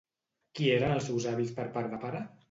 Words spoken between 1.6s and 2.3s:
part de pare?